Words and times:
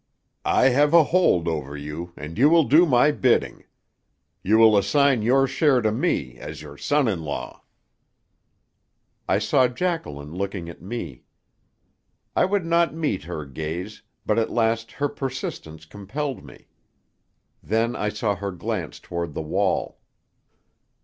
I 0.49 0.69
have 0.69 0.95
a 0.95 1.03
hold 1.03 1.47
over 1.47 1.77
you, 1.77 2.11
and 2.17 2.35
you 2.35 2.49
will 2.49 2.63
do 2.63 2.87
my 2.87 3.11
bidding. 3.11 3.65
You 4.41 4.57
will 4.57 4.75
assign 4.75 5.21
your 5.21 5.45
share 5.45 5.79
to 5.79 5.91
me 5.91 6.39
as 6.39 6.59
your 6.59 6.75
son 6.75 7.07
in 7.07 7.21
law." 7.23 7.61
I 9.27 9.37
saw 9.37 9.67
Jacqueline 9.67 10.33
looking 10.33 10.69
at 10.69 10.81
me. 10.81 11.25
I 12.35 12.45
would 12.45 12.65
not 12.65 12.95
meet 12.95 13.25
her 13.25 13.45
gaze, 13.45 14.01
but 14.25 14.39
at 14.39 14.49
last 14.49 14.93
her 14.93 15.07
persistence 15.07 15.85
compelled 15.85 16.43
me. 16.43 16.65
Then 17.61 17.95
I 17.95 18.09
saw 18.09 18.33
her 18.35 18.49
glance 18.51 18.99
toward 18.99 19.35
the 19.35 19.43
wall. 19.43 19.99